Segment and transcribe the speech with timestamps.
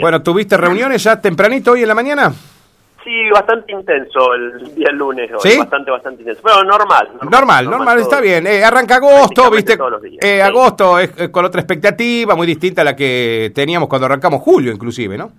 [0.00, 2.32] Bueno, ¿tuviste reuniones ya tempranito hoy en la mañana?
[3.04, 5.58] Sí, bastante intenso el día lunes hoy, ¿Sí?
[5.58, 6.42] bastante, bastante intenso.
[6.44, 7.08] Pero normal.
[7.30, 8.46] Normal, normal, está bien.
[8.46, 9.76] Eh, arranca agosto, viste.
[9.76, 10.22] todos los días.
[10.22, 10.40] Eh, Sí.
[10.40, 14.70] agosto es eh, con otra expectativa, muy distinta a la que teníamos cuando arrancamos julio,
[14.72, 15.32] inclusive, ¿no?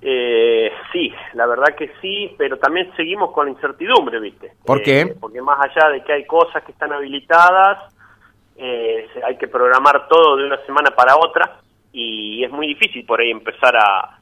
[0.00, 4.52] Eh, sí, la verdad que sí, pero también seguimos con la incertidumbre, ¿viste?
[4.64, 5.16] ¿Por Eh, qué?
[5.20, 7.92] Porque más allá de que hay cosas que están habilitadas,
[8.56, 11.56] eh, hay que programar todo de una semana para otra
[11.98, 14.18] y es muy difícil por ahí empezar a,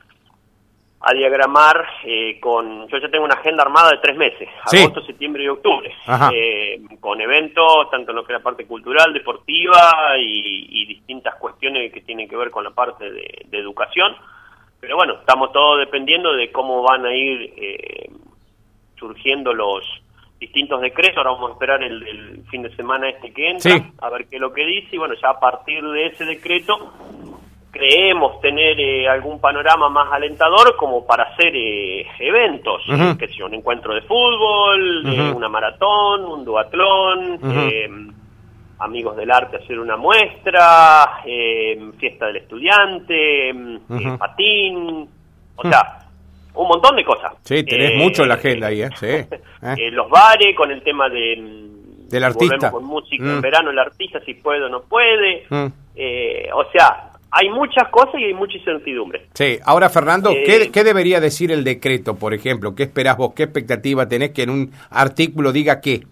[1.01, 2.87] a diagramar eh, con...
[2.89, 4.79] Yo ya tengo una agenda armada de tres meses, Sí.
[4.79, 5.93] agosto, septiembre y octubre,
[6.33, 11.35] eh, con eventos, tanto en lo que es la parte cultural, deportiva y, y distintas
[11.35, 14.15] cuestiones que tienen que ver con la parte de, de educación.
[14.81, 18.11] Pero bueno, estamos todos dependiendo de cómo van a ir eh,
[18.99, 19.83] surgiendo los
[20.39, 21.17] distintos decretos.
[21.19, 23.83] Ahora vamos a esperar el, el fin de semana este que entra, Sí.
[24.01, 24.89] a ver qué es lo que dice.
[24.97, 26.93] Y bueno, ya a partir de ese decreto
[27.75, 33.47] creemos tener eh, algún panorama más alentador como para hacer eh, eventos, eh, que sea
[33.47, 37.89] un encuentro de fútbol, eh, una maratón, un duatlón, eh,
[38.79, 41.21] amigos del arte hacer una muestra,
[41.99, 43.53] fiesta del estudiante,
[44.19, 45.09] patín,
[45.57, 45.99] o sea,
[46.55, 47.33] un montón de cosas.
[47.43, 48.91] Sí, tenés mucho en la agenda ahí, ¿eh?
[48.95, 49.37] Sí.
[49.91, 52.55] los bares con el tema de mm, Del artista.
[52.71, 53.31] volvemos con música Mm.
[53.31, 55.67] en verano el artista si puede o no puede Mm.
[55.97, 60.71] Eh, o sea hay muchas cosas y hay mucha incertidumbre Sí, ahora Fernando, Eh, ¿qué,
[60.73, 62.75] qué debería decir el decreto, por ejemplo?
[62.77, 63.33] ¿Qué esperás vos?
[63.35, 66.03] ¿Qué expectativa tenés que en un artículo diga qué?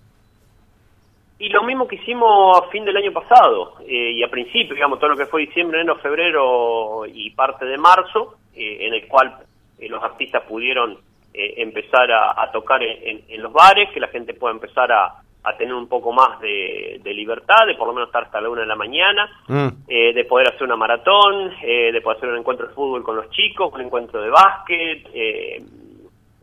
[1.38, 5.00] y lo mismo que hicimos a fin del año pasado eh, y a principio digamos
[5.00, 9.34] todo lo que fue diciembre enero febrero y parte de marzo eh, en el cual
[9.80, 10.98] eh, los artistas pudieron
[11.34, 14.92] eh, empezar a, a tocar en, en- en los bares que la gente pueda empezar
[14.92, 15.14] a,
[15.44, 18.48] a tener un poco más de, de libertad de por lo menos estar hasta la
[18.48, 19.68] una de la mañana Mm.
[19.88, 23.16] eh, de poder hacer una maratón, eh, de poder hacer un encuentro de fútbol con
[23.16, 25.62] los chicos, un encuentro de básquet, eh,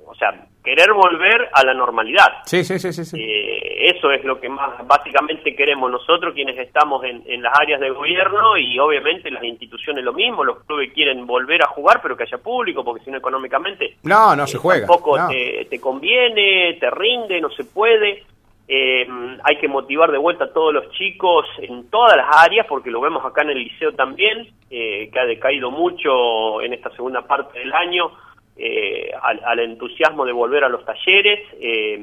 [0.06, 0.34] o sea,
[0.64, 2.42] querer volver a la normalidad.
[2.46, 3.06] Sí, sí, sí, sí.
[3.06, 3.18] sí.
[3.22, 7.80] Eh, eso es lo que más básicamente queremos nosotros, quienes estamos en, en las áreas
[7.80, 12.18] de gobierno y obviamente las instituciones lo mismo, los clubes quieren volver a jugar pero
[12.18, 14.88] que haya público, porque si no económicamente No, no se eh, juega.
[14.88, 15.30] Tampoco no.
[15.30, 18.24] te, te conviene, te rinde, no se puede.
[18.72, 19.08] Eh,
[19.44, 23.02] hay que motivar de vuelta a todos los chicos en todas las áreas, porque lo
[23.02, 27.58] vemos acá en el liceo también, eh, que ha decaído mucho en esta segunda parte
[27.58, 28.12] del año
[28.56, 31.40] eh, al, al entusiasmo de volver a los talleres.
[31.60, 31.98] eh,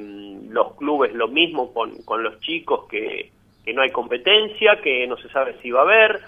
[0.51, 3.31] los clubes lo mismo con, con los chicos, que,
[3.65, 6.21] que no hay competencia, que no se sabe si va a haber.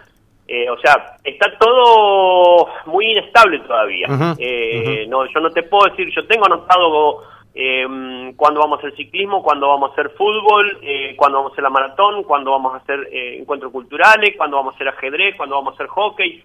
[0.71, 4.07] O sea, está todo muy inestable todavía.
[4.39, 7.23] Eh, no, yo no te puedo decir, yo tengo anotado
[7.61, 11.55] eh, cuándo vamos a hacer ciclismo, cuándo vamos a hacer fútbol, eh, cuándo vamos a
[11.55, 15.35] hacer la maratón, cuándo vamos a hacer eh, encuentros culturales, cuándo vamos a hacer ajedrez,
[15.37, 16.45] cuándo vamos a hacer hockey.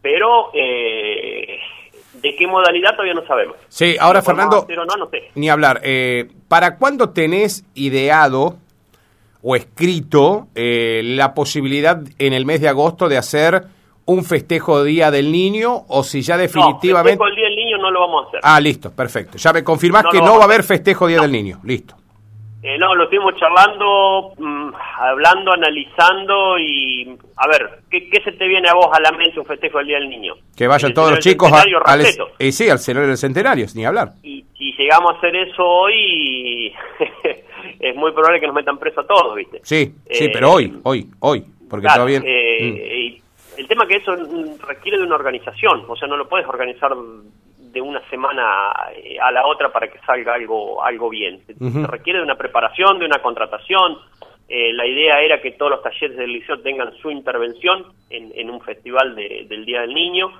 [0.00, 1.58] Pero, eh,
[2.14, 3.56] ¿de qué modalidad todavía no sabemos?
[3.68, 5.30] Sí, ahora Fernando, hacer o no, no sé.
[5.34, 5.82] ni hablar.
[5.84, 8.56] Eh, ¿Para cuándo tenés ideado
[9.42, 13.66] o escrito la posibilidad en el mes de agosto de hacer
[14.08, 17.22] un festejo Día del Niño o si ya definitivamente...
[17.22, 17.24] No,
[17.58, 18.40] Niño no lo vamos a hacer.
[18.42, 19.36] Ah, listo, perfecto.
[19.38, 21.58] Ya me confirmás No que no va a a haber festejo Día del Niño.
[21.64, 21.94] Listo.
[22.60, 27.16] Eh, no, lo estuvimos charlando, mm, hablando, analizando y...
[27.36, 29.86] A ver, ¿qué, ¿qué se te viene a vos a la mente un festejo del
[29.86, 30.34] Día del Niño?
[30.56, 32.04] Que vayan todos los chicos centenario, al...
[32.40, 34.14] Y sí, al cenario del centenario, ni hablar.
[34.24, 36.72] Y si llegamos a hacer eso hoy,
[37.80, 39.60] es muy probable que nos metan preso a todos, ¿viste?
[39.62, 41.44] Sí, sí, Eh, pero hoy, hoy, hoy.
[41.70, 42.22] Porque Claro, todavía...
[42.24, 43.60] eh, Mm.
[43.60, 44.16] el tema que eso
[44.66, 46.90] requiere de una organización, o sea, no lo puedes organizar
[47.72, 51.40] de una semana eh, a la otra para que salga algo algo bien.
[51.46, 51.54] Se-
[51.86, 53.98] requiere de una preparación, de una contratación.
[54.48, 58.48] Eh, la idea era que todos los talleres del liceo tengan su intervención en, en
[58.50, 60.30] un festival de- del Día del Niño.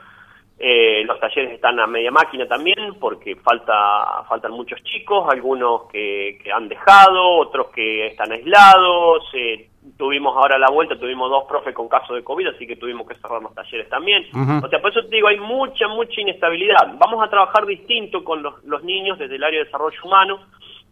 [0.61, 6.39] Eh, los talleres están a media máquina también porque falta faltan muchos chicos, algunos que,
[6.43, 9.23] que han dejado, otros que están aislados.
[9.35, 13.07] eh, tuvimos ahora la vuelta, tuvimos dos profes con caso de COVID, así que tuvimos
[13.09, 14.25] que cerrar los talleres también.
[14.65, 16.95] O sea, por eso te digo, hay mucha, mucha inestabilidad.
[16.99, 20.39] Vamos a trabajar distinto con los, los niños desde el área de desarrollo humano.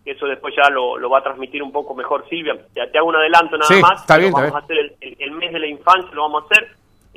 [0.04, 2.56] que Eso después ya lo, lo va a transmitir un poco mejor Silvia.
[2.74, 4.00] Te, te hago un adelanto nada Sí, más.
[4.00, 6.68] está vamos a hacer el, el- el mes de la infancia, lo vamos a hacer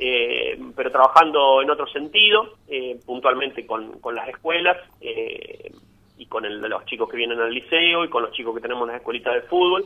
[0.02, 5.70] eh, pero trabajando en otro sentido, eh, puntualmente con, con las escuelas eh,
[6.16, 8.82] y con el- los chicos que vienen al liceo y con los chicos que tenemos
[8.84, 9.84] en las escuelitas de fútbol,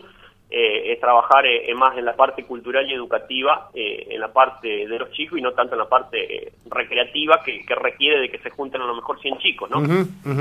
[0.50, 4.69] eh, es trabajar eh, más en la parte cultural y educativa, eh, en la parte
[4.87, 8.31] de los chicos y no tanto en la parte eh, recreativa que, que requiere de
[8.31, 9.82] que se junten a lo mejor 100 chicos, ¿no?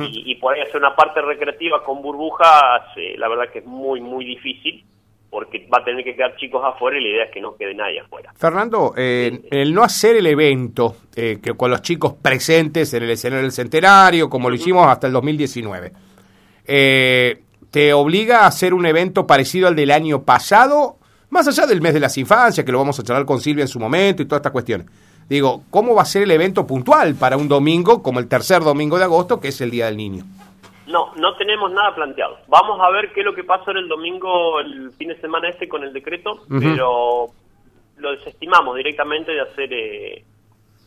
[0.03, 3.65] Y, y por ahí hacer una parte recreativa con burbujas, eh, la verdad que es
[3.65, 4.83] muy, muy difícil.
[5.33, 7.73] porque va a tener que quedar chicos afuera y la idea es que no quede
[7.73, 8.31] nadie afuera.
[8.37, 13.09] Fernando, eh, el no hacer el evento eh, que con los chicos presentes en el
[13.09, 15.91] escenario del centenario, como lo hicimos hasta el 2019,
[16.67, 17.41] eh,
[17.73, 20.97] ¿te obliga a hacer un evento parecido al del año pasado?
[21.31, 23.67] Más allá del mes de las infancias, que lo vamos a charlar con Silvia en
[23.67, 24.85] su momento y todas estas cuestiones.
[25.27, 28.99] Digo, ¿cómo va a ser el evento puntual para un domingo como el tercer domingo
[28.99, 30.23] de agosto, que es el Día del Niño?
[30.85, 32.37] No, no tenemos nada planteado.
[32.47, 35.67] Vamos a ver qué es lo que pasa el domingo, el fin de semana este
[35.67, 37.25] con el decreto, pero
[37.97, 40.23] lo desestimamos directamente de hacer eh,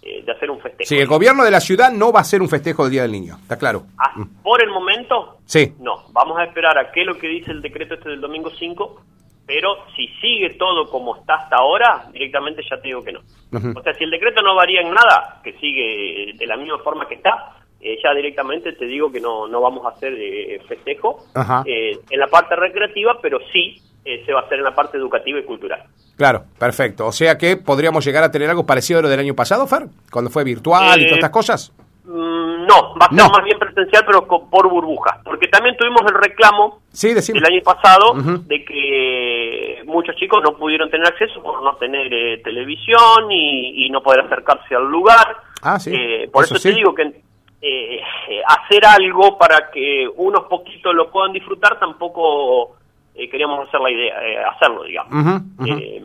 [0.03, 0.89] de hacer un festejo.
[0.89, 3.13] Sí, el gobierno de la ciudad no va a hacer un festejo del Día del
[3.13, 3.85] Niño, está claro.
[3.99, 5.75] Ah, por el momento, sí.
[5.81, 6.05] no.
[6.13, 9.03] Vamos a esperar a qué es lo que dice el decreto este del domingo 5,
[9.47, 13.21] pero si sigue todo como está hasta ahora, directamente ya te digo que no.
[13.53, 17.07] O sea, si el decreto no varía en nada, que sigue de la misma forma
[17.09, 21.27] que está, eh, ya directamente te digo que no, no vamos a hacer eh, festejo
[21.67, 25.41] eh, en la parte recreativa, pero sí se va a hacer en la parte educativa
[25.41, 25.83] y cultural.
[26.17, 27.07] Claro, perfecto.
[27.07, 29.89] O sea que podríamos llegar a tener algo parecido a lo del año pasado, Fer,
[30.13, 31.73] cuando fue virtual y todas estas cosas.
[32.05, 35.19] Mm, no, va a ser más bien presencial, pero por burbujas.
[35.25, 40.89] Porque también tuvimos el reclamo sí, el año pasado de que muchos chicos no pudieron
[40.89, 45.37] tener acceso por no tener televisión y, no poder acercarse al lugar.
[45.63, 45.93] Ah, sí.
[46.33, 47.26] por eso, te digo que
[47.61, 48.01] eh,
[48.47, 52.77] hacer algo para que unos poquitos lo puedan disfrutar, tampoco
[53.17, 55.43] eh, queríamos hacer la idea, eh, hacerlo, digamos.
[55.67, 56.03] Eh,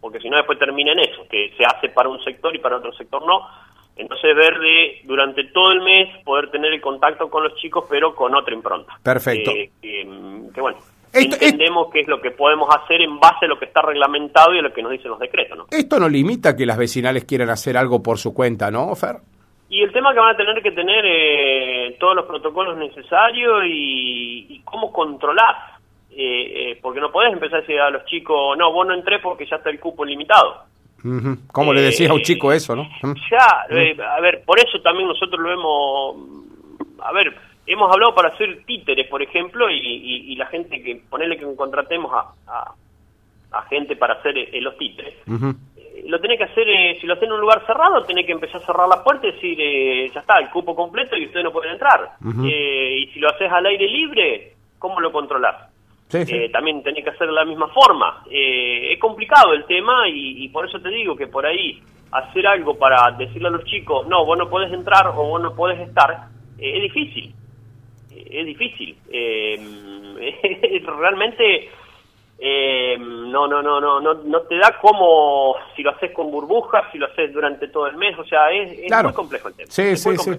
[0.00, 2.78] porque si no después termina en eso, que se hace para un sector y para
[2.78, 3.46] otro sector no.
[3.94, 8.14] Entonces ver de durante todo el mes poder tener el contacto con los chicos, pero
[8.14, 8.98] con otra impronta.
[9.02, 9.52] Perfecto.
[9.52, 10.78] que bueno,
[11.12, 14.58] entendemos qué es lo que podemos hacer en base a lo que está reglamentado y
[14.58, 15.66] a lo que nos dicen los decretos, ¿no?
[15.70, 19.16] Esto no limita que las vecinales quieran hacer algo por su cuenta, ¿no, Fer?
[19.72, 24.60] Y el tema que van a tener que tener eh, todos los protocolos necesarios y,
[24.66, 25.56] cómo controlar.
[26.10, 29.18] Eh, eh, porque no podés empezar a decir a los chicos, no, vos no entré
[29.20, 30.64] porque ya está el cupo limitado.
[31.50, 32.86] ¿Cómo le decís a un chico eso, no?
[33.30, 33.64] Ya,
[34.14, 37.34] a ver, por eso también nosotros lo hemos, a ver,
[37.66, 42.74] hemos hablado para hacer títeres, por ejemplo, y, la gente que, ponerle que contratemos a,
[43.50, 45.14] a, gente para hacer los títeres,
[46.06, 48.60] lo tenés que hacer, eh, si lo haces en un lugar cerrado, tenés que empezar
[48.60, 51.52] a cerrar las puertas y decir, eh, ya está, el cupo completo y ustedes no
[51.52, 52.12] pueden entrar.
[52.44, 55.68] Eh, y si lo haces al aire libre, ¿cómo lo controlás?
[56.52, 58.22] también tenés que hacer de la misma forma.
[58.30, 63.12] es complicado el tema y, por eso te digo que por ahí hacer algo para
[63.12, 66.28] decirle a los chicos, no, vos no podés entrar o vos no podés estar,
[66.58, 67.32] es difícil.
[68.10, 68.94] es difícil.
[70.98, 71.70] realmente
[72.44, 76.86] eh, no, no, no, no, no, no te da como si lo haces con burbujas,
[76.90, 79.70] si lo haces durante todo el mes, o sea, es, muy complejo el tema.
[79.70, 80.30] Sí, sí, sí.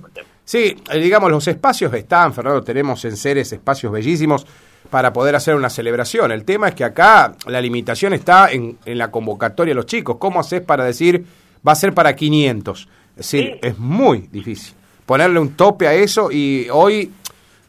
[0.44, 4.46] Sí, eh, digamos, los espacios están, Fernando, tenemos en seres espacios bellísimos
[4.90, 6.34] para poder hacer una celebración.
[6.34, 10.18] El tema es que acá la limitación está en, en la convocatoria de los chicos.
[10.18, 11.26] ¿Cómo haces para decir
[11.66, 12.90] va a ser para 500?
[13.12, 17.12] Es decir, es muy difícil ponerle un tope a eso y hoy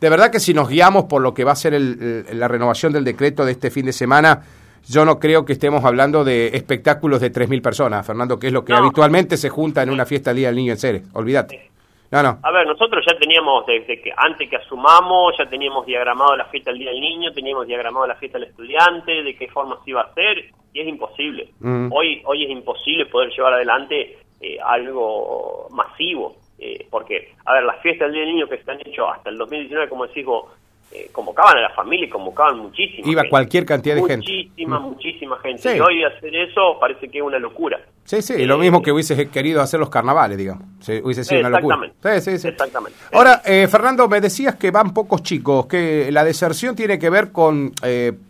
[0.04, 3.04] de verdad que si nos guiamos por lo que va a ser la renovación del
[3.04, 4.42] decreto de este fin de semana,
[4.86, 8.66] yo no creo que estemos hablando de espectáculos de 3.000 personas, Fernando, que es lo
[8.66, 11.04] que habitualmente se junta en una fiesta del Día del Niño en Ceres.
[11.14, 11.70] Olvídate.
[12.10, 12.38] No, no.
[12.42, 16.70] A ver, nosotros ya teníamos, desde que antes que asumamos, ya teníamos diagramado la fiesta
[16.70, 20.02] del Día del Niño, teníamos diagramado la fiesta del estudiante, de qué forma se iba
[20.02, 21.48] a hacer, y es imposible.
[21.60, 21.90] Mm.
[21.90, 26.36] Hoy, hoy es imposible poder llevar adelante eh, algo masivo.
[26.58, 29.38] Eh, porque, a ver, las fiestas del Día del Niño que están hechas hasta el
[29.38, 30.46] 2019, como decís vos,
[30.92, 34.16] eh, convocaban a la familia y convocaban muchísima Iba cualquier cantidad de gente.
[34.18, 35.76] Muchísima, muchísima gente.
[35.76, 37.80] Y hoy hacer eso parece que es una locura.
[38.04, 40.62] Sí, sí, lo mismo que hubiese querido hacer los carnavales, digamos.
[41.02, 41.80] hubiese sido una locura.
[42.00, 42.48] Sí, sí, sí.
[42.48, 42.96] Exactamente.
[43.12, 47.32] Ahora, eh, Fernando, me decías que van pocos chicos, que la deserción tiene que ver
[47.32, 47.72] con,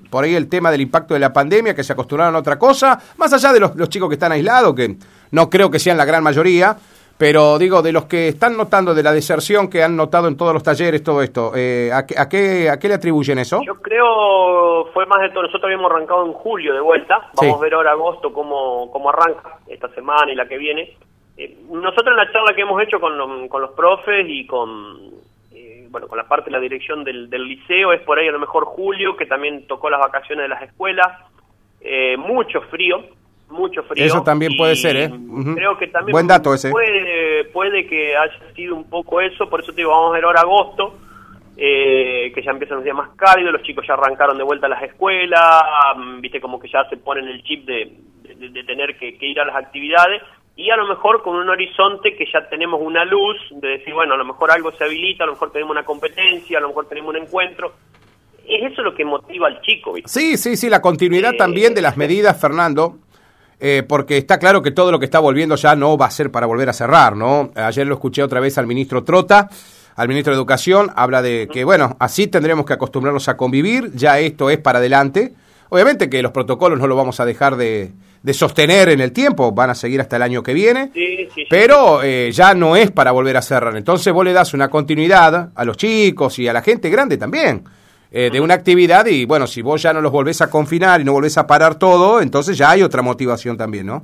[0.08, 2.98] por ahí, el tema del impacto de la pandemia, que se acostumbraron a otra cosa,
[3.18, 4.96] más allá de los, los chicos que están aislados, que
[5.32, 6.78] no creo que sean la gran mayoría,
[7.16, 10.52] pero digo, de los que están notando, de la deserción que han notado en todos
[10.52, 12.18] los talleres, todo esto, eh, ¿a, qué,
[12.68, 13.60] a, qué, le atribuyen eso?
[13.64, 15.42] Yo creo fue más de todo.
[15.42, 17.30] Nosotros habíamos arrancado en julio de vuelta.
[17.34, 20.96] Vamos a ver ahora agosto cómo, cómo arranca esta semana y la que viene.
[21.36, 25.12] Eh, nosotros en la charla que hemos hecho con, con los profes y con,
[25.52, 28.32] eh, bueno, con la parte de la dirección del, del, liceo, es por ahí a
[28.32, 31.12] lo mejor julio, que también tocó las vacaciones de las escuelas.
[32.18, 33.04] mucho frío,
[33.54, 34.04] mucho frío.
[34.04, 35.10] Eso también puede ser, ¿eh?
[35.54, 36.70] Creo que también Buen dato ese.
[36.70, 40.24] Puede, puede que haya sido un poco eso, por eso te digo, vamos a ver
[40.24, 40.94] ahora agosto,
[41.56, 44.70] eh, que ya empiezan los días más cálidos, los chicos ya arrancaron de vuelta a
[44.70, 45.62] las escuelas,
[46.20, 49.56] viste como que ya se ponen el chip de, de, tener que, ir a las
[49.56, 50.22] actividades,
[50.56, 54.14] y a lo mejor con un horizonte que ya tenemos una luz, de decir, bueno,
[54.14, 56.88] a lo mejor algo se habilita, a lo mejor tenemos una competencia, a lo mejor
[56.88, 57.72] tenemos un encuentro,
[58.46, 59.92] es eso lo que motiva al chico.
[59.92, 60.08] ¿viste?
[60.08, 62.98] Sí, sí, sí, la continuidad Eh, también de las medidas, Fernando,
[63.60, 66.30] eh, porque está claro que todo lo que está volviendo ya no va a ser
[66.30, 67.50] para volver a cerrar, ¿no?
[67.54, 69.48] Ayer lo escuché otra vez al ministro Trota,
[69.96, 74.18] al ministro de Educación, habla de que, bueno, así tendremos que acostumbrarnos a convivir, ya
[74.18, 75.34] esto es para adelante.
[75.68, 77.92] Obviamente que los protocolos no lo vamos a dejar de,
[78.22, 80.90] de sostener en el tiempo, van a seguir hasta el año que viene.
[80.92, 81.44] Sí, sí, sí.
[81.48, 83.76] Pero eh, ya no es para volver a cerrar.
[83.76, 87.64] Entonces vos le das una continuidad a los chicos y a la gente grande también
[88.10, 91.04] eh, de una actividad y bueno, si vos ya no los volvés a confinar y
[91.04, 94.02] no volvés a parar todo, entonces ya hay otra motivación también, ¿no?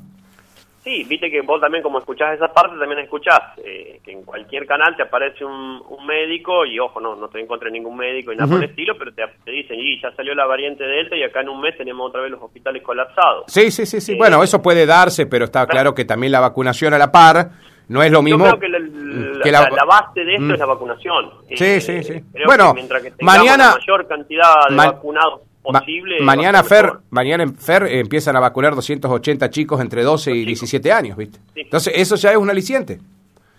[0.83, 4.67] Sí, viste que vos también como escuchás esa parte, también escuchás eh, que en cualquier
[4.67, 5.53] canal te aparece un,
[5.89, 8.95] un médico y ojo, no no te encontré ningún médico y nada por el estilo,
[8.99, 11.77] pero te, te dicen, y ya salió la variante Delta y acá en un mes
[11.77, 13.45] tenemos otra vez los hospitales colapsados.
[13.49, 14.13] Sí, sí, sí, sí.
[14.13, 17.51] Eh, Bueno, eso puede darse, pero está claro que también la vacunación a la par
[17.91, 20.45] no es lo mismo Yo creo que la, la- que la- la base de esto
[20.47, 20.51] Mm.
[20.53, 21.31] es la vacunación.
[21.49, 22.21] Sí, Eh, sí, sí.
[22.33, 26.21] creo Bueno, que mientras que tengamos mañana- la mayor cantidad de Ma- vacunados posible...
[26.23, 27.01] mañana Fer, mejor.
[27.11, 31.39] mañana en Fer eh, empiezan a vacunar 280 chicos entre 12 y 17 años, ¿viste?
[31.55, 31.61] Sí.
[31.61, 32.99] Entonces, eso ya es un aliciente.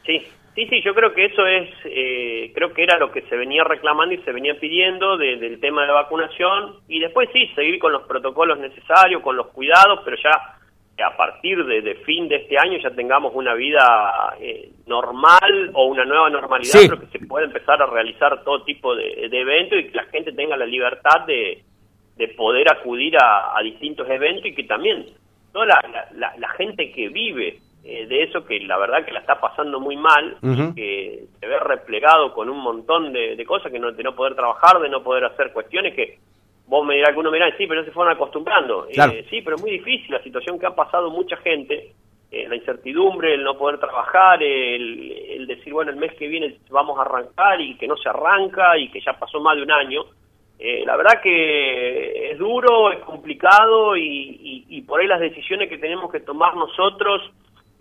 [0.05, 0.19] Sí,
[0.55, 3.63] sí, sí, yo creo que eso es, eh, creo que era lo que se venía
[3.63, 7.77] reclamando y se venía pidiendo de- del tema de la vacunación y después sí, seguir
[7.79, 10.31] con los protocolos necesarios, con los cuidados, pero ya
[10.97, 15.85] a partir de, de fin de este año ya tengamos una vida eh, normal o
[15.85, 16.87] una nueva normalidad, Sí.
[16.87, 20.03] pero que se pueda empezar a realizar todo tipo de, de eventos y que la
[20.05, 21.63] gente tenga la libertad de,
[22.17, 25.05] de poder acudir a, a distintos eventos y que también
[25.51, 29.11] toda la, la- la- la gente que vive eh, de eso, que la verdad que
[29.11, 30.37] la está pasando muy mal,
[30.75, 34.35] que se ve replegado con un montón de, de cosas, que no, de no poder
[34.35, 36.19] trabajar, de no poder hacer cuestiones que
[36.71, 38.87] vos me dirás, algunos me dirán, sí, pero no se fueron acostumbrando.
[39.11, 41.91] Eh, sí, pero es muy difícil la situación que ha pasado mucha gente,
[42.31, 46.55] eh, la incertidumbre, el no poder trabajar, el, el decir, bueno, el mes que viene
[46.69, 49.71] vamos a arrancar y que no se arranca y que ya pasó más de un
[49.71, 50.01] año.
[50.59, 55.67] Eh, la verdad que es duro, es complicado y, y- y por ahí las decisiones
[55.67, 57.21] que tenemos que tomar nosotros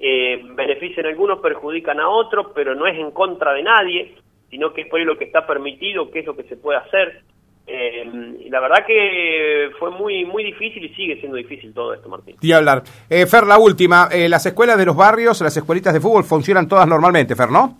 [0.00, 4.14] eh, benefician a algunos, perjudican a otros, pero no es en contra de nadie,
[4.48, 6.78] sino que es por ahí lo que está permitido, qué es lo que se puede
[6.78, 7.20] hacer.
[7.66, 8.04] Eh,
[8.44, 12.36] y la verdad que fue muy muy difícil y sigue siendo difícil todo esto, Martín.
[12.40, 12.82] Y hablar.
[13.08, 14.08] Eh, Fer, la última.
[14.10, 17.78] Eh, las escuelas de los barrios, las escuelitas de fútbol funcionan todas normalmente, Fer, ¿no?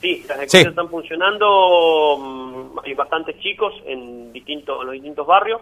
[0.00, 0.58] Sí, las escuelas Sí.
[0.60, 5.60] están funcionando, mm, hay bastantes chicos en distintos en los distintos barrios.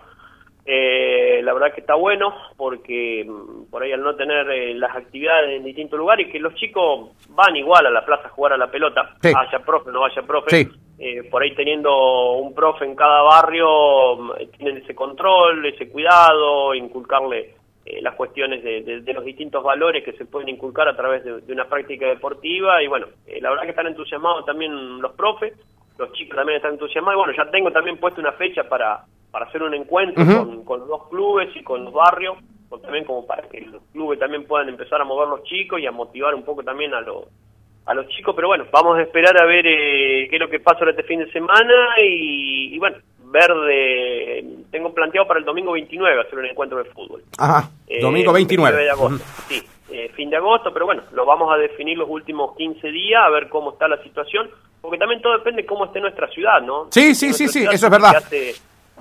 [0.71, 4.95] Eh, la verdad que está bueno porque mm, por ahí al no tener eh, las
[4.95, 8.57] actividades en distintos lugares, que los chicos van igual a la plaza a jugar a
[8.59, 9.29] la pelota, Sí.
[9.35, 10.51] haya profe, no haya profe.
[10.51, 10.69] Sí.
[10.99, 16.75] Eh, por ahí teniendo un profe en cada barrio, mm, tienen ese control, ese cuidado,
[16.75, 20.97] inculcarle eh, las cuestiones de, de- de los distintos valores que se pueden inculcar a
[20.97, 22.83] través de, de una práctica deportiva.
[22.83, 25.55] Y bueno, eh, la verdad que están entusiasmados también los profes,
[25.97, 27.17] los chicos también están entusiasmados.
[27.17, 30.81] Y bueno, ya tengo también puesto una fecha para, para hacer un encuentro con, con
[30.81, 32.37] los dos clubes y con los barrios,
[32.83, 35.93] también como para que los clubes también puedan empezar a mover los chicos y a
[35.93, 37.25] motivar un poco también a los
[37.89, 40.61] a los chicos, pero bueno, vamos a esperar a ver eh, qué es lo que
[40.61, 42.97] pasa este fin de semana y, y bueno,
[43.31, 44.45] ver de...
[44.71, 47.23] Tengo planteado para el domingo 29 hacer un encuentro de fútbol.
[47.39, 47.71] Ajá.
[47.87, 48.77] Eh, Domingo 29.
[48.85, 52.55] de agosto, sí, eh, fin de agosto, pero bueno, lo vamos a definir los últimos
[52.57, 54.51] 15 días, a ver cómo está la situación,
[54.83, 56.89] porque también todo depende de cómo esté nuestra ciudad, ¿no?
[56.91, 58.17] Sí, sí, sí, sí, eso es verdad.
[58.17, 58.53] Hace,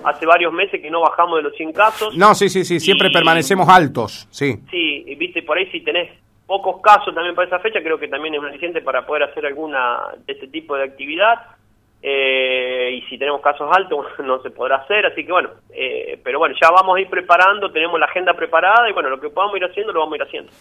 [0.02, 2.16] hace varios meses que no bajamos de los 100 casos.
[2.16, 2.80] No, sí, sí, sí.
[2.80, 4.26] Siempre Y- permanecemos altos.
[4.30, 4.56] Sí.
[4.70, 6.10] Sí, y viste, por ahí si tenés
[6.48, 10.14] pocos casos también para esa fecha, creo que también es suficiente para poder hacer alguna
[10.26, 11.40] de este tipo de actividad.
[12.00, 16.38] Eh, y si tenemos casos altos no se podrá hacer, así que bueno, eh, pero
[16.38, 19.56] bueno, ya vamos a ir preparando, tenemos la agenda preparada y bueno, lo que podamos
[19.56, 20.52] ir haciendo lo vamos a ir haciendo.